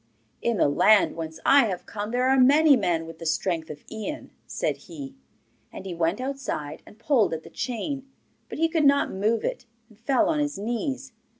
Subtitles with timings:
[0.41, 3.83] 'In the land whence I have come there are many men with the strength of
[3.91, 5.13] Ian,' said he.
[5.71, 8.09] And he went outside and pulled at the chain,
[8.49, 11.13] but he could not move it, and fell on his knees.